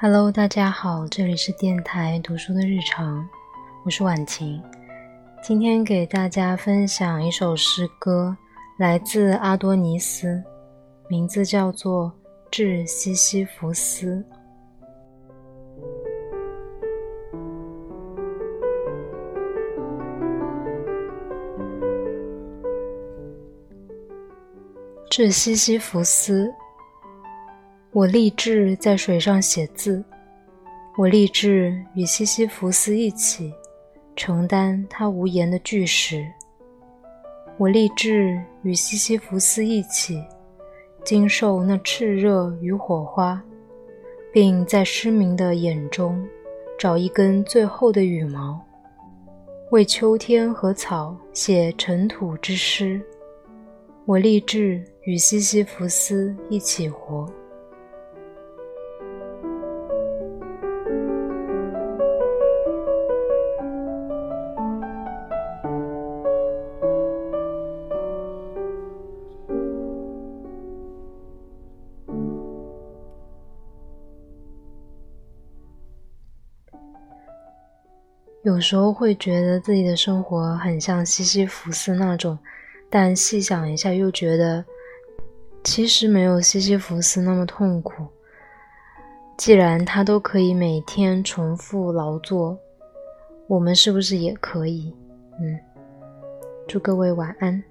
[0.00, 3.28] Hello，大家好，这里是电台读书的日常，
[3.84, 4.62] 我是婉晴。
[5.42, 8.36] 今天给大家分享一首诗歌，
[8.78, 10.40] 来自阿多尼斯，
[11.08, 12.06] 名字叫做
[12.48, 14.06] 《致西西弗斯》。
[25.10, 26.48] 致西西弗斯。
[27.98, 30.04] 我立志在水上写字，
[30.96, 33.52] 我立志与西西弗斯一起
[34.14, 36.24] 承担他无言的巨石。
[37.56, 40.22] 我立志与西西弗斯一起
[41.04, 43.42] 经受那炽热与火花，
[44.32, 46.24] 并在失明的眼中
[46.78, 48.64] 找一根最后的羽毛，
[49.72, 53.02] 为秋天和草写尘土之诗。
[54.04, 57.28] 我立志与西西弗斯一起活。
[78.42, 82.38] 有时候会觉得自己的生活很像西西弗斯那种，
[82.88, 84.64] 但细想一下又觉得，
[85.64, 88.06] 其实没有西西弗斯那么痛苦。
[89.36, 92.58] 既然他都可以每天重复劳作，
[93.46, 94.94] 我们是不是也可以？
[95.40, 95.58] 嗯，
[96.66, 97.62] 祝各位晚安。